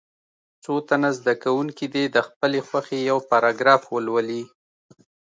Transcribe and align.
څو 0.63 0.73
تنه 0.89 1.09
زده 1.17 1.33
کوونکي 1.43 1.85
دې 1.93 2.03
د 2.07 2.17
خپلې 2.27 2.59
خوښې 2.67 2.97
یو 3.09 3.17
پاراګراف 3.29 3.81
ولولي. 3.89 4.43